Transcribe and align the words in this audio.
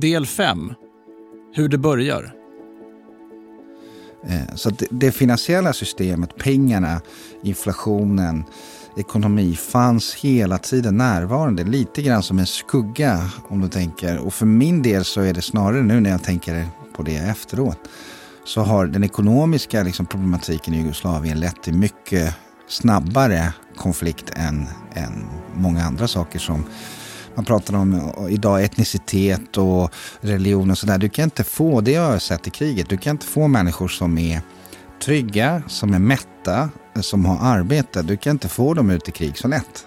Del 0.00 0.26
5. 0.26 0.74
Hur 1.54 1.68
det 1.68 1.78
börjar. 1.78 2.34
Eh, 4.26 4.54
så 4.54 4.70
det, 4.70 4.86
det 4.90 5.12
finansiella 5.12 5.72
systemet, 5.72 6.36
pengarna, 6.36 7.00
inflationen, 7.42 8.44
ekonomi 8.96 9.56
fanns 9.56 10.14
hela 10.14 10.58
tiden 10.58 10.96
närvarande. 10.96 11.64
Lite 11.64 12.02
grann 12.02 12.22
som 12.22 12.38
en 12.38 12.46
skugga 12.46 13.30
om 13.48 13.60
du 13.60 13.68
tänker. 13.68 14.18
Och 14.18 14.34
för 14.34 14.46
min 14.46 14.82
del 14.82 15.04
så 15.04 15.20
är 15.20 15.34
det 15.34 15.42
snarare 15.42 15.82
nu 15.82 16.00
när 16.00 16.10
jag 16.10 16.22
tänker 16.22 16.66
på 16.96 17.02
det 17.02 17.16
efteråt. 17.16 17.78
Så 18.44 18.60
har 18.60 18.86
den 18.86 19.04
ekonomiska 19.04 19.82
liksom, 19.82 20.06
problematiken 20.06 20.74
i 20.74 20.78
Jugoslavien 20.78 21.40
lett 21.40 21.62
till 21.62 21.74
mycket 21.74 22.34
snabbare 22.68 23.52
konflikt 23.76 24.30
än, 24.36 24.66
än 24.94 25.24
många 25.54 25.84
andra 25.84 26.08
saker 26.08 26.38
som 26.38 26.64
man 27.40 27.44
pratar 27.44 27.74
om 27.74 27.94
eh, 27.94 28.34
idag 28.34 28.64
etnicitet 28.64 29.56
och 29.56 29.94
religion 30.20 30.70
och 30.70 30.78
sådär. 30.78 30.98
Du 30.98 31.08
kan 31.08 31.24
inte 31.24 31.44
få, 31.44 31.80
det 31.80 31.94
har 31.94 32.12
jag 32.12 32.22
sett 32.22 32.46
i 32.46 32.50
kriget, 32.50 32.88
du 32.88 32.96
kan 32.96 33.10
inte 33.10 33.26
få 33.26 33.48
människor 33.48 33.88
som 33.88 34.18
är 34.18 34.40
trygga, 35.02 35.62
som 35.68 35.94
är 35.94 35.98
mätta, 35.98 36.70
eh, 36.96 37.00
som 37.00 37.24
har 37.24 37.38
arbete. 37.56 38.02
Du 38.02 38.16
kan 38.16 38.30
inte 38.30 38.48
få 38.48 38.74
dem 38.74 38.90
ut 38.90 39.08
i 39.08 39.12
krig 39.12 39.38
så 39.38 39.48
lätt. 39.48 39.86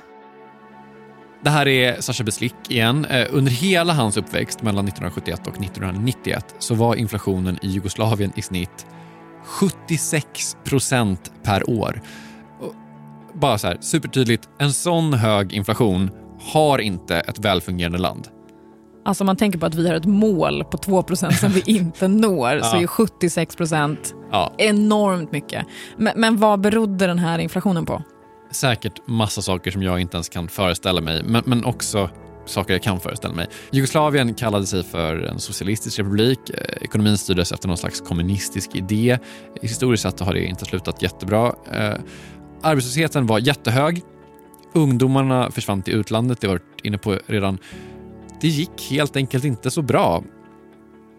Det 1.44 1.50
här 1.50 1.68
är 1.68 2.02
Sasha 2.02 2.24
Beslik 2.24 2.56
igen. 2.70 3.06
Eh, 3.06 3.28
under 3.32 3.52
hela 3.52 3.94
hans 3.94 4.18
uppväxt 4.18 4.62
mellan 4.62 4.88
1971 4.88 5.48
och 5.48 5.62
1991 5.62 6.56
så 6.60 6.76
var 6.76 6.96
inflationen 6.96 7.60
i 7.62 7.68
Jugoslavien 7.68 8.32
i 8.36 8.42
snitt 8.42 8.86
76 9.46 10.58
procent 10.64 11.32
per 11.44 11.70
år. 11.70 12.02
Bara 13.34 13.58
så 13.58 13.68
här, 13.68 13.78
supertydligt, 13.82 14.50
en 14.60 14.74
sån 14.74 15.14
hög 15.14 15.54
inflation 15.54 16.12
har 16.44 16.80
inte 16.80 17.20
ett 17.20 17.40
välfungerande 17.40 17.98
land. 17.98 18.28
Alltså 19.06 19.24
man 19.24 19.36
tänker 19.36 19.60
på 19.60 19.66
att 19.66 19.76
vi 19.76 19.88
har 19.88 19.96
ett 19.96 20.06
mål 20.06 20.64
på 20.64 20.78
2% 20.78 21.32
som 21.32 21.52
vi 21.52 21.64
inte 21.66 22.08
når, 22.08 22.56
ja. 22.56 22.64
så 22.64 22.78
är 22.78 22.88
76 22.88 23.56
ja. 24.32 24.54
enormt 24.58 25.32
mycket. 25.32 25.66
Men, 25.98 26.20
men 26.20 26.38
vad 26.38 26.62
berodde 26.62 27.08
den 27.08 27.20
här 27.20 27.40
inflationen 27.40 27.86
på? 27.86 28.04
Säkert 28.52 29.08
massa 29.08 29.42
saker 29.42 29.72
som 29.72 29.84
jag 29.84 30.00
inte 30.00 30.18
ens 30.18 30.30
kan 30.30 30.48
föreställa 30.48 31.02
mig, 31.02 31.24
men, 31.24 31.44
men 31.46 31.66
också 31.66 32.10
saker 32.46 32.74
jag 32.74 32.84
kan 32.84 33.00
föreställa 33.00 33.34
mig. 33.34 33.48
Jugoslavien 33.72 34.34
kallade 34.34 34.66
sig 34.66 34.84
för 34.84 35.16
en 35.18 35.40
socialistisk 35.40 36.00
republik. 36.00 36.40
Eh, 36.50 36.84
ekonomin 36.84 37.18
styrdes 37.18 37.52
efter 37.52 37.68
någon 37.68 37.78
slags 37.78 38.02
kommunistisk 38.02 38.76
idé. 38.76 39.20
Historiskt 39.62 40.04
sett 40.04 40.20
har 40.20 40.34
det 40.34 40.46
inte 40.46 40.66
slutat 40.66 41.02
jättebra. 41.02 41.56
Eh, 41.72 41.94
arbetslösheten 42.62 43.28
var 43.28 43.40
jättehög. 43.40 44.02
Ungdomarna 44.74 45.52
försvann 45.52 45.82
till 45.82 45.94
utlandet, 45.94 46.42
det 46.42 46.48
har 46.48 46.54
varit 46.54 46.82
inne 46.84 46.98
på 46.98 47.20
redan. 47.26 47.58
Det 48.42 48.48
gick 48.48 48.92
helt 48.92 49.16
enkelt 49.16 49.46
inte 49.46 49.72
så 49.72 49.82
bra. 49.82 50.24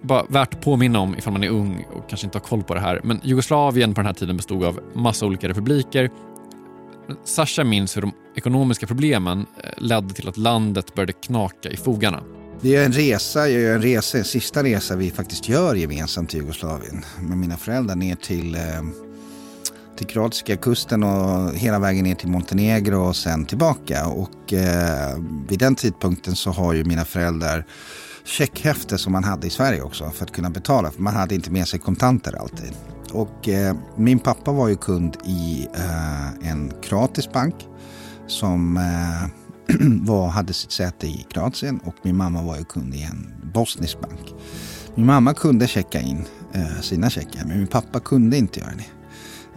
Bara 0.02 0.24
värt 0.28 0.55
att 0.55 0.61
påminna 0.61 1.00
om 1.00 1.19
ifall 1.19 1.33
man 1.33 1.44
är 1.44 1.48
ung 1.48 1.86
och 1.92 2.08
kanske 2.08 2.27
inte 2.27 2.38
har 2.38 2.44
koll 2.44 2.62
på 2.62 2.74
det 2.74 2.80
här. 2.80 3.00
Men 3.05 3.20
Jugoslavien 3.22 3.94
på 3.94 4.00
den 4.00 4.06
här 4.06 4.14
tiden 4.14 4.36
bestod 4.36 4.64
av 4.64 4.80
massa 4.94 5.27
olika 5.27 5.48
republiker. 5.48 6.11
Sasha 7.24 7.64
minns 7.64 7.96
hur 7.96 8.00
de 8.00 8.12
ekonomiska 8.36 8.86
problemen 8.86 9.46
eh, 9.62 9.70
ledde 9.77 10.14
till 10.14 10.28
att 10.28 10.36
landet 10.36 10.94
började 10.94 11.12
knaka 11.12 11.70
i 11.70 11.77
fogarna. 11.77 12.22
Det 12.61 12.77
är 12.77 12.84
en 12.84 12.92
resa, 12.92 13.48
jag 13.48 13.62
gör 13.62 13.74
en 13.74 13.83
resa, 13.83 14.18
en 14.18 14.24
sista 14.24 14.62
resa 14.62 14.96
vi 14.96 15.11
faktiskt 15.11 15.48
gör 15.48 15.74
gemensamt 15.74 16.34
i 16.34 16.36
Jugoslavien 16.36 17.05
med 17.20 17.39
mina 17.39 17.56
föräldrar 17.56 17.96
ner 17.96 18.16
till, 18.16 18.55
eh, 18.55 18.61
till 19.97 20.06
kroatiska 20.06 20.56
kusten 20.56 21.03
och 21.03 21.55
hela 21.55 21.78
vägen 21.78 22.05
ner 22.05 22.14
till 22.14 22.28
Montenegro 22.28 23.09
och 23.09 23.17
sen 23.17 23.45
tillbaka. 23.45 24.06
Och 24.06 24.53
eh, 24.53 25.19
vid 25.48 25.59
den 25.59 25.75
tidpunkten 25.75 26.36
så 26.36 26.51
har 26.51 26.73
ju 26.73 26.84
mina 26.84 27.05
föräldrar 27.05 27.67
checkhäfte 28.24 28.98
som 28.98 29.13
man 29.13 29.24
hade 29.24 29.46
i 29.46 29.51
Sverige 29.51 29.83
också 29.83 30.11
för 30.11 30.24
att 30.24 30.33
kunna 30.33 30.51
betala. 30.51 30.91
För 30.91 31.02
man 31.02 31.14
hade 31.14 31.35
inte 31.35 31.51
med 31.51 31.68
sig 31.68 31.80
kontanter 31.80 32.36
alltid. 32.41 32.73
Och 33.13 33.48
eh, 33.48 33.77
min 33.96 34.18
pappa 34.18 34.52
var 34.52 34.68
ju 34.68 34.77
kund 34.77 35.17
i 35.24 35.68
eh, 35.74 36.51
en 36.51 36.73
kroatisk 36.83 37.33
bank 37.33 37.55
som 38.27 38.77
eh, 38.77 39.30
var, 40.01 40.29
hade 40.29 40.52
sitt 40.52 40.73
säte 40.73 41.07
i 41.07 41.27
Kroatien 41.30 41.80
och 41.85 41.95
min 42.02 42.17
mamma 42.17 42.42
var 42.42 42.57
ju 42.57 42.64
kund 42.64 42.95
i 42.95 43.02
en 43.02 43.35
bosnisk 43.55 44.01
bank. 44.01 44.35
Min 44.95 45.07
mamma 45.07 45.35
kunde 45.35 45.68
checka 45.68 46.01
in 46.01 46.24
eh, 46.52 46.80
sina 46.80 47.11
checkar 47.11 47.45
men 47.45 47.58
min 47.58 47.67
pappa 47.67 48.01
kunde 48.01 48.36
inte 48.36 48.61
göra 48.61 48.73
det. 48.77 49.04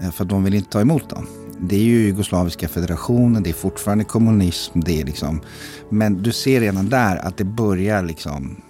Eh, 0.02 0.12
för 0.12 0.26
de 0.26 0.44
vill 0.44 0.54
inte 0.54 0.70
ta 0.70 0.82
emot 0.82 1.10
dem. 1.10 1.28
Det 1.60 1.76
är 1.76 1.84
ju 1.84 2.00
Jugoslaviska 2.00 2.68
federationen, 2.68 3.44
det 3.44 3.50
är 3.50 3.54
fortfarande 3.54 4.04
kommunism. 4.04 4.80
Det 4.80 5.02
är 5.02 5.06
liksom, 5.06 5.42
men 5.90 6.24
du 6.24 6.32
ser 6.32 6.62
redan 6.62 6.90
där 6.90 7.16
att 7.16 7.38
det 7.38 7.44
börjar 7.44 8.04
liksom, 8.04 8.62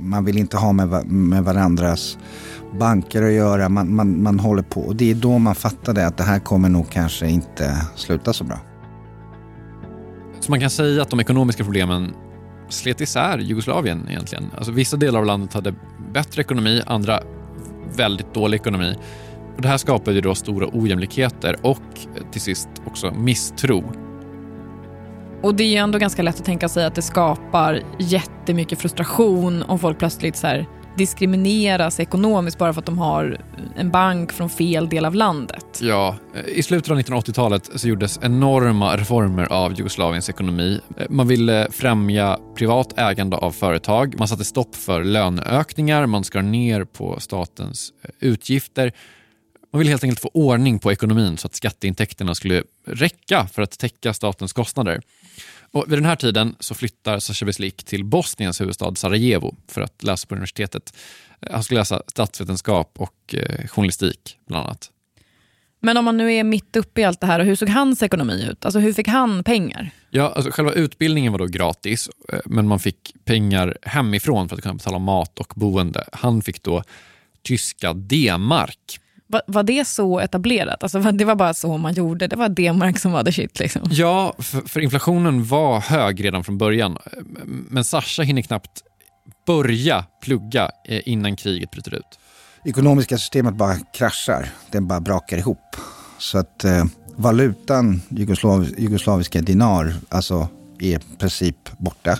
man 0.00 0.24
vill 0.24 0.38
inte 0.38 0.56
ha 0.56 0.72
med, 0.72 1.06
med 1.06 1.44
varandras 1.44 2.18
banker 2.78 3.22
att 3.22 3.32
göra. 3.32 3.68
Man, 3.68 3.94
man, 3.94 4.22
man 4.22 4.40
håller 4.40 4.62
på. 4.62 4.80
Och 4.80 4.96
det 4.96 5.10
är 5.10 5.14
då 5.14 5.38
man 5.38 5.54
fattade 5.54 6.06
att 6.06 6.16
det 6.16 6.24
här 6.24 6.38
kommer 6.38 6.68
nog 6.68 6.90
kanske 6.90 7.28
inte 7.28 7.76
sluta 7.94 8.32
så 8.32 8.44
bra. 8.44 8.58
Så 10.40 10.50
man 10.50 10.60
kan 10.60 10.70
säga 10.70 11.02
att 11.02 11.10
de 11.10 11.20
ekonomiska 11.20 11.64
problemen 11.64 12.14
slet 12.68 13.00
isär 13.00 13.38
Jugoslavien 13.38 14.08
egentligen. 14.08 14.44
Alltså 14.56 14.72
vissa 14.72 14.96
delar 14.96 15.18
av 15.18 15.26
landet 15.26 15.54
hade 15.54 15.74
bättre 16.12 16.42
ekonomi, 16.42 16.82
andra 16.86 17.22
väldigt 17.96 18.34
dålig 18.34 18.56
ekonomi. 18.56 18.96
Och 19.56 19.62
det 19.62 19.68
här 19.68 19.76
skapade 19.76 20.20
då 20.20 20.34
stora 20.34 20.68
ojämlikheter 20.72 21.56
och 21.62 21.82
till 22.32 22.40
sist 22.40 22.68
också 22.86 23.10
misstro. 23.10 23.92
Och 25.42 25.54
det 25.54 25.64
är 25.64 25.68
ju 25.68 25.76
ändå 25.76 25.98
ganska 25.98 26.22
lätt 26.22 26.38
att 26.38 26.44
tänka 26.44 26.68
sig 26.68 26.84
att 26.84 26.94
det 26.94 27.02
skapar 27.02 27.82
jättemycket 27.98 28.78
frustration 28.78 29.62
om 29.62 29.78
folk 29.78 29.98
plötsligt 29.98 30.36
så 30.36 30.46
här 30.46 30.66
diskrimineras 30.96 32.00
ekonomiskt 32.00 32.58
bara 32.58 32.72
för 32.72 32.80
att 32.80 32.86
de 32.86 32.98
har 32.98 33.40
en 33.76 33.90
bank 33.90 34.32
från 34.32 34.50
fel 34.50 34.88
del 34.88 35.04
av 35.04 35.14
landet. 35.14 35.80
Ja, 35.82 36.16
i 36.46 36.62
slutet 36.62 36.90
av 36.90 36.98
1980-talet 36.98 37.70
så 37.74 37.88
gjordes 37.88 38.20
enorma 38.22 38.96
reformer 38.96 39.52
av 39.52 39.72
Jugoslaviens 39.72 40.28
ekonomi. 40.28 40.80
Man 41.08 41.28
ville 41.28 41.68
främja 41.70 42.38
privat 42.56 42.98
ägande 42.98 43.36
av 43.36 43.50
företag, 43.50 44.14
man 44.18 44.28
satte 44.28 44.44
stopp 44.44 44.74
för 44.74 45.04
löneökningar, 45.04 46.06
man 46.06 46.24
skar 46.24 46.42
ner 46.42 46.84
på 46.84 47.20
statens 47.20 47.92
utgifter. 48.20 48.92
Man 49.74 49.78
ville 49.78 49.90
helt 49.90 50.04
enkelt 50.04 50.20
få 50.20 50.30
ordning 50.34 50.78
på 50.78 50.92
ekonomin 50.92 51.36
så 51.36 51.46
att 51.46 51.54
skatteintäkterna 51.54 52.34
skulle 52.34 52.62
räcka 52.86 53.46
för 53.52 53.62
att 53.62 53.78
täcka 53.78 54.14
statens 54.14 54.52
kostnader. 54.52 55.00
Och 55.72 55.84
vid 55.88 55.98
den 55.98 56.04
här 56.04 56.16
tiden 56.16 56.56
så 56.60 56.74
flyttar 56.74 57.18
Sasha 57.18 57.46
Beslik 57.46 57.84
till 57.84 58.04
Bosniens 58.04 58.60
huvudstad 58.60 58.94
Sarajevo 58.94 59.56
för 59.68 59.80
att 59.80 60.02
läsa 60.02 60.26
på 60.26 60.34
universitetet. 60.34 60.96
Han 61.50 61.64
skulle 61.64 61.80
läsa 61.80 62.02
statsvetenskap 62.06 62.92
och 62.96 63.34
eh, 63.34 63.66
journalistik 63.66 64.38
bland 64.46 64.66
annat. 64.66 64.90
Men 65.80 65.96
om 65.96 66.04
man 66.04 66.16
nu 66.16 66.34
är 66.34 66.44
mitt 66.44 66.76
uppe 66.76 67.00
i 67.00 67.04
allt 67.04 67.20
det 67.20 67.26
här, 67.26 67.40
hur 67.40 67.56
såg 67.56 67.68
hans 67.68 68.02
ekonomi 68.02 68.46
ut? 68.50 68.64
Alltså 68.64 68.78
hur 68.78 68.92
fick 68.92 69.08
han 69.08 69.44
pengar? 69.44 69.90
Ja, 70.10 70.32
alltså 70.36 70.50
själva 70.50 70.72
utbildningen 70.72 71.32
var 71.32 71.38
då 71.38 71.46
gratis, 71.46 72.08
eh, 72.32 72.40
men 72.44 72.68
man 72.68 72.80
fick 72.80 73.14
pengar 73.24 73.78
hemifrån 73.82 74.48
för 74.48 74.56
att 74.56 74.62
kunna 74.62 74.74
betala 74.74 74.98
mat 74.98 75.38
och 75.38 75.52
boende. 75.56 76.04
Han 76.12 76.42
fick 76.42 76.62
då 76.62 76.82
tyska 77.42 77.92
D-mark 77.92 79.00
var, 79.34 79.42
var 79.46 79.62
det 79.62 79.86
så 79.86 80.20
etablerat? 80.20 80.82
Alltså, 80.82 80.98
det 81.00 81.24
var 81.24 81.34
bara 81.34 81.54
så 81.54 81.76
man 81.76 81.94
gjorde? 81.94 82.26
Det 82.26 82.36
var 82.36 82.48
D-mark 82.48 82.98
som 82.98 83.12
var 83.12 83.24
the 83.24 83.32
shit? 83.32 83.58
Liksom. 83.58 83.82
Ja, 83.90 84.34
för, 84.38 84.60
för, 84.68 84.80
inflationen 84.80 85.44
var 85.44 85.80
hög 85.80 86.24
redan 86.24 86.44
från 86.44 86.58
början. 86.58 86.98
Men 87.44 87.84
Sasha 87.84 88.22
hinner 88.22 88.42
knappt 88.42 88.82
börja 89.46 90.04
plugga 90.22 90.70
eh, 90.88 91.00
innan 91.04 91.36
kriget 91.36 91.70
bryter 91.70 91.94
ut. 91.94 92.18
Ekonomiska 92.64 93.18
systemet 93.18 93.54
bara 93.54 93.76
kraschar. 93.76 94.48
Den 94.70 94.86
bara 94.86 95.00
brakar 95.00 95.38
ihop. 95.38 95.76
Så 96.18 96.38
att 96.38 96.64
eh, 96.64 96.84
valutan, 97.16 98.02
jugoslav, 98.08 98.68
jugoslaviska 98.78 99.40
dinar, 99.40 99.94
alltså 100.08 100.48
är 100.78 100.96
i 100.96 100.98
princip 101.18 101.56
borta. 101.78 102.18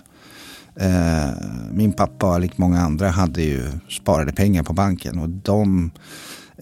Eh, 0.76 1.30
min 1.70 1.92
pappa, 1.92 2.38
likt 2.38 2.58
många 2.58 2.80
andra, 2.80 3.08
hade 3.08 3.42
ju 3.42 3.72
sparade 3.90 4.32
pengar 4.32 4.62
på 4.62 4.72
banken 4.72 5.18
och 5.18 5.28
de 5.28 5.90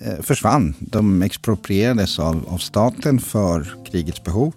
Eh, 0.00 0.22
försvann. 0.22 0.74
De 0.80 1.22
exproprierades 1.22 2.18
av, 2.18 2.44
av 2.48 2.58
staten 2.58 3.20
för 3.20 3.84
krigets 3.90 4.24
behov. 4.24 4.54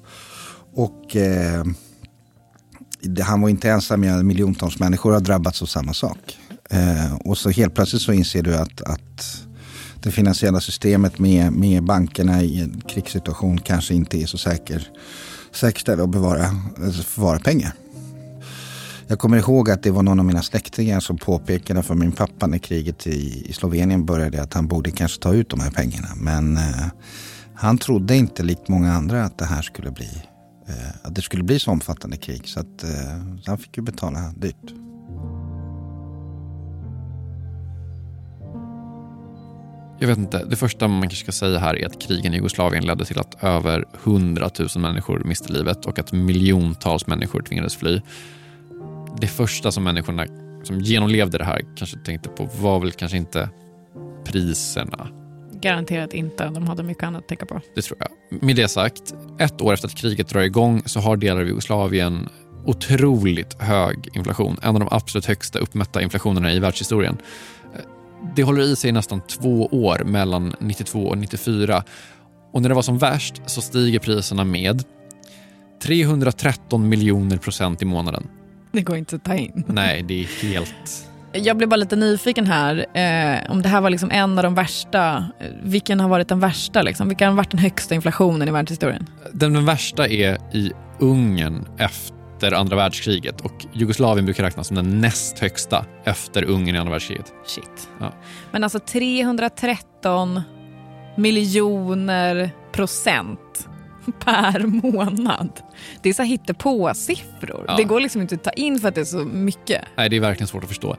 Och 0.74 1.16
eh, 1.16 1.64
han 3.22 3.42
var 3.42 3.50
inte 3.50 3.70
ensam, 3.70 4.28
miljontals 4.28 4.80
människor 4.80 5.12
har 5.12 5.20
drabbats 5.20 5.62
av 5.62 5.66
samma 5.66 5.94
sak. 5.94 6.38
Eh, 6.70 7.16
och 7.16 7.38
så 7.38 7.50
helt 7.50 7.76
plötsligt 7.76 8.02
så 8.02 8.14
inser 8.14 8.44
du 8.44 8.56
att, 8.56 8.82
att 8.82 9.46
det 10.04 10.12
finansiella 10.12 10.60
systemet 10.60 11.20
med, 11.20 11.52
med 11.54 11.84
bankerna 11.84 12.44
i 12.44 12.62
en 12.62 12.82
krigssituation 12.82 13.58
kanske 13.58 13.94
inte 13.94 14.22
är 14.22 14.26
så 14.26 14.38
säker, 14.38 14.88
säkerställda 15.52 16.04
att 16.04 16.10
bevara, 16.10 16.46
alltså 16.84 17.04
förvara 17.04 17.40
pengar. 17.40 17.74
Jag 19.08 19.20
kommer 19.20 19.38
ihåg 19.38 19.70
att 19.70 19.84
det 19.84 19.92
var 19.92 20.04
någon 20.04 20.20
av 20.20 20.26
mina 20.26 20.42
släktingar 20.42 21.00
som 21.00 21.18
påpekade 21.18 21.84
för 21.84 21.96
min 21.96 22.12
pappa 22.12 22.48
när 22.48 22.58
kriget 22.58 23.08
i, 23.08 23.50
i 23.50 23.54
Slovenien 23.54 24.06
började 24.06 24.42
att 24.42 24.54
han 24.54 24.68
borde 24.68 24.92
kanske 24.92 25.22
ta 25.22 25.34
ut 25.34 25.50
de 25.50 25.60
här 25.60 25.72
pengarna. 25.72 26.08
Men 26.16 26.58
eh, 26.58 26.86
han 27.56 27.78
trodde 27.78 28.16
inte 28.16 28.44
likt 28.44 28.68
många 28.68 28.94
andra 28.94 29.24
att 29.24 29.38
det 29.38 29.46
här 29.46 29.62
skulle 29.62 29.92
bli, 29.92 30.10
eh, 30.68 30.74
att 31.04 31.16
det 31.16 31.22
skulle 31.22 31.44
bli 31.44 31.60
så 31.60 31.72
omfattande 31.72 32.18
krig. 32.18 32.48
Så, 32.48 32.60
att, 32.60 32.84
eh, 32.84 33.38
så 33.42 33.52
han 33.52 33.58
fick 33.58 33.78
ju 33.78 33.84
betala 33.84 34.34
dyrt. 34.38 34.74
Jag 40.00 40.08
vet 40.08 40.18
inte, 40.18 40.46
det 40.46 40.56
första 40.56 40.88
man 40.88 41.02
kanske 41.02 41.18
ska 41.18 41.32
säga 41.32 41.60
här 41.60 41.76
är 41.76 41.86
att 41.86 42.02
krigen 42.02 42.34
i 42.34 42.36
Jugoslavien 42.36 42.86
ledde 42.86 43.06
till 43.06 43.20
att 43.20 43.44
över 43.44 43.86
100 44.04 44.50
000 44.60 44.70
människor 44.78 45.24
miste 45.26 45.54
livet 45.54 45.86
och 45.86 46.00
att 46.00 46.12
miljontals 46.12 47.08
människor 47.08 47.42
tvingades 47.42 47.76
fly. 47.76 48.02
Det 49.22 49.28
första 49.28 49.72
som 49.72 49.84
människorna 49.84 50.26
som 50.64 50.80
genomlevde 50.80 51.38
det 51.38 51.44
här 51.44 51.62
kanske 51.76 51.98
tänkte 51.98 52.30
på 52.30 52.50
var 52.62 52.80
väl 52.80 52.92
kanske 52.92 53.18
inte 53.18 53.50
priserna. 54.26 55.08
Garanterat 55.62 56.14
inte. 56.14 56.50
De 56.50 56.68
hade 56.68 56.84
mycket 56.84 57.04
annat 57.04 57.22
att 57.22 57.28
tänka 57.28 57.46
på. 57.46 57.62
Det 57.76 57.82
tror 57.82 57.98
jag. 58.00 58.44
Med 58.44 58.56
det 58.56 58.68
sagt, 58.68 59.16
ett 59.40 59.62
år 59.62 59.74
efter 59.74 59.88
att 59.88 59.96
kriget 59.96 60.30
drar 60.30 60.42
igång 60.42 60.82
så 60.86 61.00
har 61.00 61.18
delar 61.18 61.42
av 61.42 61.48
Jugoslavien 61.48 62.30
otroligt 62.66 63.62
hög 63.62 64.10
inflation. 64.14 64.58
En 64.62 64.76
av 64.76 64.80
de 64.80 64.90
absolut 64.92 65.26
högsta 65.26 65.60
uppmätta 65.60 66.02
inflationerna 66.02 66.54
i 66.54 66.60
världshistorien. 66.60 67.18
Det 68.36 68.44
håller 68.44 68.62
i 68.62 68.76
sig 68.76 68.92
nästan 68.92 69.22
två 69.22 69.66
år 69.66 70.04
mellan 70.06 70.56
92 70.60 71.08
och 71.08 71.18
94 71.18 71.84
och 72.52 72.62
när 72.62 72.70
det 72.70 72.76
var 72.76 72.82
som 72.82 72.98
värst 72.98 73.42
så 73.46 73.62
stiger 73.62 74.00
priserna 74.00 74.44
med 74.44 74.84
313 75.84 76.90
miljoner 76.90 77.38
procent 77.38 77.82
i 77.82 77.86
månaden. 77.86 78.28
Det 78.76 78.82
går 78.82 78.98
inte 78.98 79.16
att 79.16 79.24
ta 79.24 79.36
in. 79.36 79.64
Nej, 79.68 80.04
det 80.04 80.24
är 80.24 80.48
helt... 80.48 81.08
Jag 81.34 81.58
blev 81.58 81.70
bara 81.70 81.76
lite 81.76 81.96
nyfiken 81.96 82.48
här, 82.48 82.78
eh, 82.78 83.52
om 83.52 83.62
det 83.62 83.70
här 83.70 83.82
var 83.82 83.90
liksom 83.90 84.12
en 84.12 84.38
av 84.38 84.44
de 84.44 84.56
värsta. 84.56 85.18
eh, 85.40 85.48
Vilken 85.64 86.00
har 86.00 86.10
varit 86.10 86.28
den 86.28 86.40
värsta? 86.40 86.82
Liksom? 86.82 87.08
Vilken 87.08 87.28
har 87.30 87.36
varit 87.36 87.52
den 87.52 87.60
högsta 87.60 87.96
inflationen 87.96 88.48
i 88.48 88.52
världshistorien? 88.52 89.10
Den, 89.34 89.54
den 89.54 89.66
värsta 89.66 90.08
är 90.08 90.38
i 90.56 90.72
Ungern 91.00 91.68
efter 91.78 92.52
andra 92.54 92.76
världskriget 92.76 93.42
och 93.42 93.66
Jugoslavien 93.74 94.26
brukar 94.26 94.44
räknas 94.44 94.68
som 94.68 94.76
den 94.76 95.02
näst 95.02 95.40
högsta 95.40 95.86
efter 96.04 96.44
Ungern 96.44 96.76
i 96.76 96.80
andra 96.80 96.92
världskriget. 96.92 97.34
Shit. 97.46 97.90
Ja. 98.00 98.14
Men 98.52 98.64
alltså 98.64 98.80
313 98.80 100.42
miljoner 101.18 102.52
procent 102.72 103.68
per 104.20 104.60
månad. 104.60 105.50
Det 106.02 106.10
är 106.10 106.14
så 106.14 106.24
hittepå-siffror. 106.24 107.66
Ja. 107.68 107.76
Det 107.78 107.84
går 107.84 108.00
liksom 108.00 108.22
inte 108.22 108.36
att 108.36 108.44
ta 108.44 108.52
in 108.52 108.80
för 108.80 108.88
att 108.88 108.96
det 108.96 109.02
är 109.02 109.06
så 109.06 109.26
mycket. 109.26 109.82
Nej, 109.98 110.10
det 110.10 110.16
är 110.16 110.20
verkligen 110.20 110.48
svårt 110.48 110.64
att 110.64 110.70
förstå. 110.70 110.96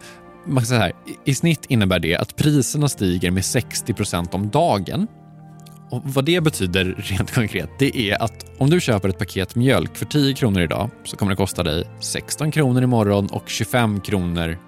Man 0.47 0.57
kan 0.57 0.67
säga 0.67 0.81
här, 0.81 0.93
i, 1.25 1.35
snitt 1.35 1.67
innebär 1.69 1.99
det 1.99 2.17
att 2.17 2.37
priserna 2.37 2.89
stiger 2.89 3.31
med 3.31 3.43
60% 3.43 4.35
om 4.35 4.51
dagen. 4.51 5.07
Och 5.91 6.03
vad 6.05 6.25
det 6.25 6.41
betyder 6.41 6.85
rent 6.85 7.35
konkret, 7.35 7.71
det 7.79 8.11
är 8.11 8.23
att 8.23 8.47
om 8.59 8.71
du 8.71 8.81
köper 8.81 9.09
ett 9.09 9.19
paket 9.19 9.55
mjölk 9.55 9.97
för 9.97 10.07
10 10.07 10.35
kronor 10.35 10.63
idag 10.63 10.91
så 11.05 11.17
kommer 11.17 11.33
det 11.33 11.37
kosta 11.37 11.63
dig 11.63 11.85
16 12.01 12.51
kronor 12.51 12.83
imorgon 12.83 13.27
och 13.27 13.49
25 13.49 14.01
kronor 14.01 14.59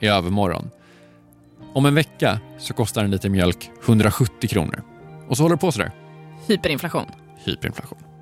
i 0.00 0.06
övermorgon. 0.06 0.70
Om 1.74 1.86
en 1.86 1.94
vecka 1.94 2.40
så 2.58 2.74
kostar 2.74 3.04
en 3.04 3.10
liter 3.10 3.28
mjölk 3.28 3.70
170 3.84 4.48
kronor. 4.48 4.82
Och 5.28 5.36
så 5.36 5.42
håller 5.42 5.56
det 5.56 5.60
på 5.60 5.72
sådär. 5.72 5.92
Hyperinflation. 6.46 7.06
Hyperinflation. 7.46 8.15